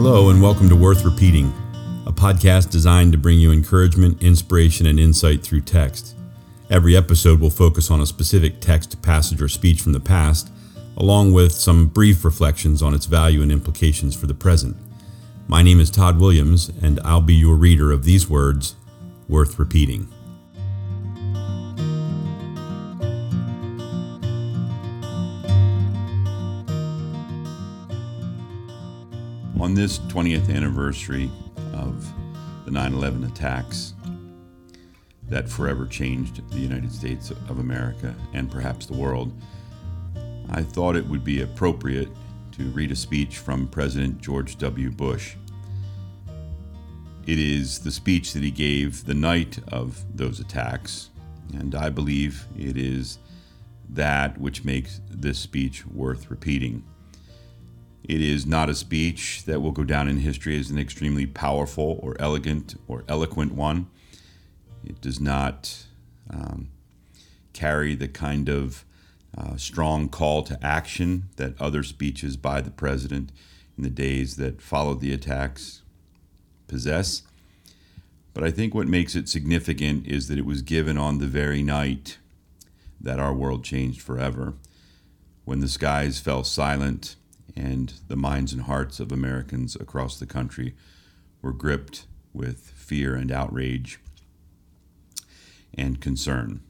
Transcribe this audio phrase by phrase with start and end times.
[0.00, 1.52] Hello, and welcome to Worth Repeating,
[2.06, 6.14] a podcast designed to bring you encouragement, inspiration, and insight through text.
[6.70, 10.52] Every episode will focus on a specific text, passage, or speech from the past,
[10.96, 14.76] along with some brief reflections on its value and implications for the present.
[15.48, 18.76] My name is Todd Williams, and I'll be your reader of these words
[19.28, 20.06] worth repeating.
[29.60, 31.28] On this 20th anniversary
[31.72, 32.06] of
[32.64, 33.92] the 9 11 attacks
[35.28, 39.32] that forever changed the United States of America and perhaps the world,
[40.48, 42.08] I thought it would be appropriate
[42.52, 44.90] to read a speech from President George W.
[44.90, 45.34] Bush.
[47.26, 51.10] It is the speech that he gave the night of those attacks,
[51.52, 53.18] and I believe it is
[53.88, 56.84] that which makes this speech worth repeating.
[58.08, 62.00] It is not a speech that will go down in history as an extremely powerful
[62.02, 63.86] or elegant or eloquent one.
[64.82, 65.84] It does not
[66.30, 66.70] um,
[67.52, 68.86] carry the kind of
[69.36, 73.30] uh, strong call to action that other speeches by the president
[73.76, 75.82] in the days that followed the attacks
[76.66, 77.22] possess.
[78.32, 81.62] But I think what makes it significant is that it was given on the very
[81.62, 82.16] night
[82.98, 84.54] that our world changed forever,
[85.44, 87.16] when the skies fell silent
[87.58, 90.74] and the minds and hearts of Americans across the country
[91.42, 93.98] were gripped with fear and outrage
[95.74, 96.60] and concern.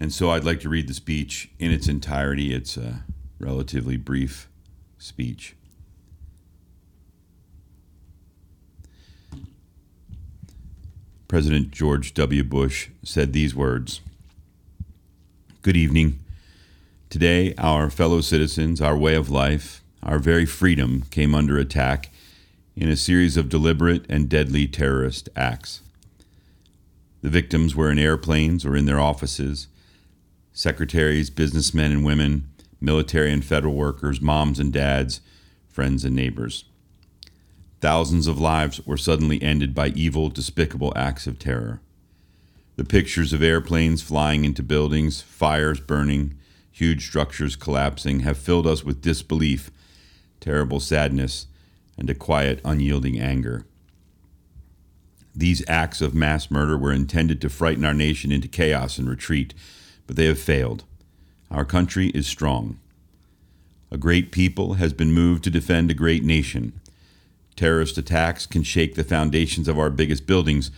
[0.00, 2.52] And so I'd like to read the speech in its entirety.
[2.52, 3.04] It's a
[3.38, 4.48] relatively brief
[4.98, 5.54] speech.
[11.28, 12.42] President George W.
[12.42, 14.00] Bush said these words
[15.62, 16.20] Good evening.
[17.16, 22.12] Today, our fellow citizens, our way of life, our very freedom came under attack
[22.76, 25.80] in a series of deliberate and deadly terrorist acts.
[27.22, 29.68] The victims were in airplanes or in their offices
[30.52, 32.50] secretaries, businessmen and women,
[32.82, 35.22] military and federal workers, moms and dads,
[35.70, 36.66] friends and neighbors.
[37.80, 41.80] Thousands of lives were suddenly ended by evil, despicable acts of terror.
[42.76, 46.34] The pictures of airplanes flying into buildings, fires burning,
[46.76, 49.70] huge structures collapsing have filled us with disbelief,
[50.40, 51.46] terrible sadness,
[51.96, 53.64] and a quiet, unyielding anger.
[55.34, 59.54] These acts of mass murder were intended to frighten our nation into chaos and retreat
[60.06, 60.84] but they have failed.
[61.50, 62.78] Our country is strong.
[63.90, 66.80] A great people has been moved to defend a great nation.
[67.54, 70.70] Terrorist attacks can shake the foundations of our biggest buildings,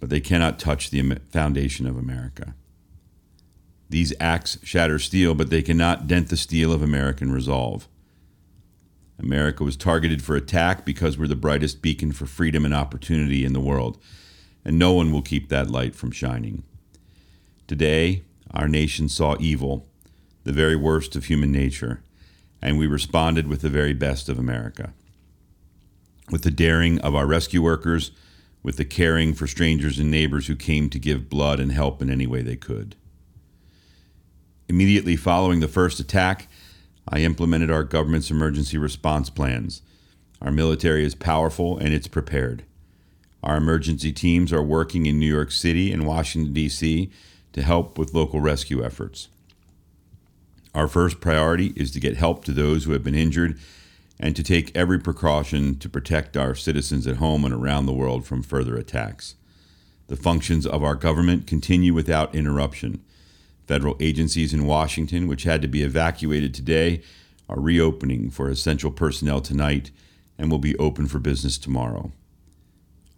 [0.00, 2.54] but they cannot touch the foundation of America.
[3.92, 7.88] These acts shatter steel, but they cannot dent the steel of American resolve.
[9.18, 13.52] America was targeted for attack because we're the brightest beacon for freedom and opportunity in
[13.52, 14.02] the world,
[14.64, 16.62] and no one will keep that light from shining.
[17.66, 19.86] Today, our nation saw evil,
[20.44, 22.02] the very worst of human nature,
[22.62, 24.94] and we responded with the very best of America.
[26.30, 28.10] With the daring of our rescue workers,
[28.62, 32.08] with the caring for strangers and neighbors who came to give blood and help in
[32.08, 32.96] any way they could.
[34.68, 36.48] Immediately following the first attack,
[37.08, 39.82] I implemented our government's emergency response plans.
[40.40, 42.64] Our military is powerful and it's prepared.
[43.42, 47.10] Our emergency teams are working in New York City and Washington, D.C
[47.52, 49.28] to help with local rescue efforts.
[50.74, 53.58] Our first priority is to get help to those who have been injured
[54.18, 58.26] and to take every precaution to protect our citizens at home and around the world
[58.26, 59.34] from further attacks.
[60.08, 63.02] The functions of our government continue without interruption.
[63.66, 67.02] Federal agencies in Washington, which had to be evacuated today,
[67.48, 69.90] are reopening for essential personnel tonight
[70.38, 72.12] and will be open for business tomorrow.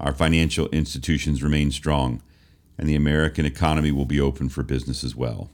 [0.00, 2.22] Our financial institutions remain strong
[2.76, 5.50] and the American economy will be open for business as well.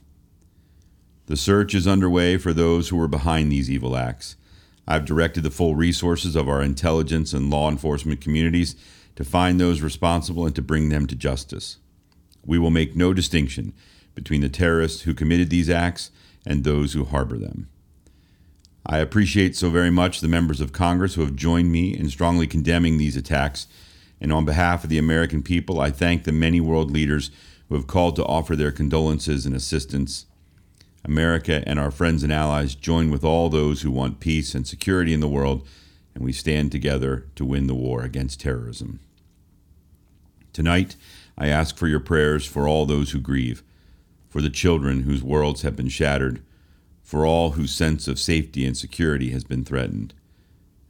[1.27, 4.35] The search is underway for those who were behind these evil acts.
[4.87, 8.75] I've directed the full resources of our intelligence and law enforcement communities
[9.15, 11.77] to find those responsible and to bring them to justice.
[12.43, 13.73] We will make no distinction
[14.15, 16.11] between the terrorists who committed these acts
[16.45, 17.69] and those who harbor them.
[18.85, 22.47] I appreciate so very much the members of Congress who have joined me in strongly
[22.47, 23.67] condemning these attacks
[24.21, 27.31] and on behalf of the American people, I thank the many world leaders
[27.67, 30.27] who have called to offer their condolences and assistance.
[31.03, 35.11] America and our friends and allies join with all those who want peace and security
[35.11, 35.67] in the world,
[36.13, 38.99] and we stand together to win the war against terrorism.
[40.53, 40.95] Tonight,
[41.35, 43.63] I ask for your prayers for all those who grieve,
[44.31, 46.41] for the children whose worlds have been shattered,
[47.03, 50.13] for all whose sense of safety and security has been threatened,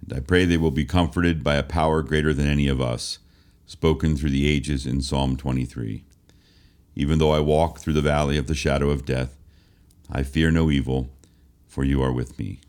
[0.01, 3.17] And I pray they will be comforted by a power greater than any of us,
[3.65, 6.03] spoken through the ages in Psalm 23.
[6.95, 9.35] Even though I walk through the valley of the shadow of death,
[10.07, 11.09] I fear no evil,
[11.67, 12.59] for you are with me.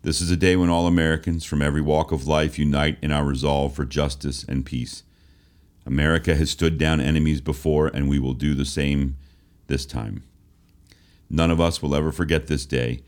[0.00, 3.24] This is a day when all Americans from every walk of life unite in our
[3.24, 5.02] resolve for justice and peace.
[5.84, 9.18] America has stood down enemies before, and we will do the same
[9.66, 10.22] this time.
[11.30, 13.02] None of us will ever forget this day,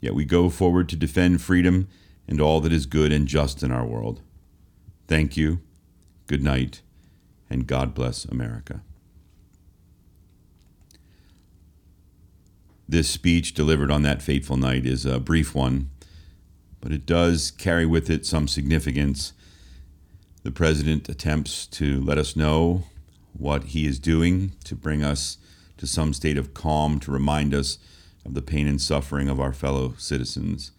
[0.00, 1.88] yet we go forward to defend freedom
[2.26, 4.20] and all that is good and just in our world.
[5.06, 5.60] Thank you,
[6.26, 6.82] good night,
[7.48, 8.82] and God bless America.
[12.88, 15.90] This speech delivered on that fateful night is a brief one,
[16.80, 19.32] but it does carry with it some significance.
[20.42, 22.84] The president attempts to let us know
[23.34, 25.36] what he is doing to bring us
[25.78, 27.78] to some state of calm, to remind us
[28.24, 30.72] of the pain and suffering of our fellow citizens.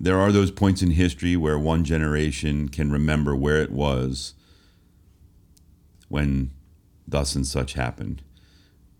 [0.00, 4.34] There are those points in history where one generation can remember where it was
[6.08, 6.50] when
[7.06, 8.22] thus and such happened.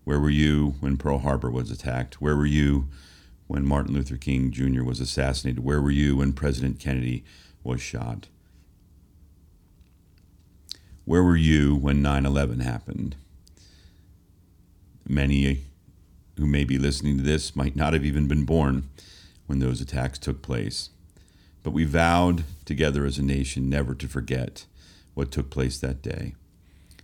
[0.03, 2.21] Where were you when Pearl Harbor was attacked?
[2.21, 2.87] Where were you
[3.47, 4.83] when Martin Luther King Jr.
[4.83, 5.63] was assassinated?
[5.63, 7.23] Where were you when President Kennedy
[7.63, 8.27] was shot?
[11.05, 13.15] Where were you when 9 11 happened?
[15.07, 15.65] Many
[16.37, 18.89] who may be listening to this might not have even been born
[19.45, 20.89] when those attacks took place.
[21.61, 24.65] But we vowed together as a nation never to forget
[25.13, 26.35] what took place that day.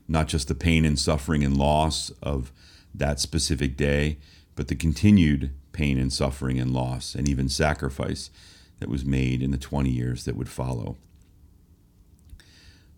[0.07, 2.51] Not just the pain and suffering and loss of
[2.93, 4.17] that specific day,
[4.55, 8.31] but the continued pain and suffering and loss and even sacrifice
[8.79, 10.97] that was made in the 20 years that would follow.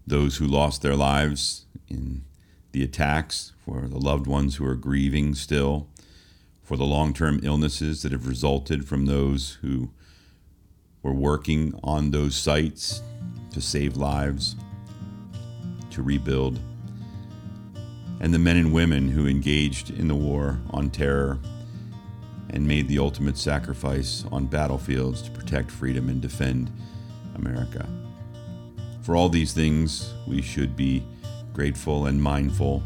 [0.08, 2.24] Those who lost their lives in
[2.72, 5.88] the attacks, for the loved ones who are grieving still,
[6.64, 9.92] for the long term illnesses that have resulted from those who
[11.04, 13.02] were working on those sites
[13.52, 14.56] to save lives,
[15.90, 16.60] to rebuild
[18.22, 21.40] and the men and women who engaged in the war on terror
[22.52, 26.72] and made the ultimate sacrifice on battlefields to protect freedom and defend
[27.36, 27.90] America.
[29.02, 31.04] For all these things, we should be
[31.54, 32.84] grateful and mindful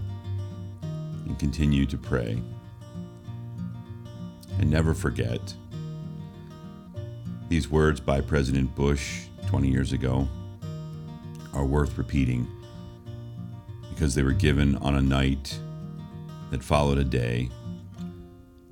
[1.25, 2.41] and continue to pray.
[4.59, 5.53] And never forget
[7.50, 10.27] these words by President Bush 20 years ago
[11.53, 12.47] are worth repeating
[13.89, 15.57] because they were given on a night
[16.51, 17.50] that followed a day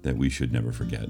[0.02, 1.08] that we should never forget.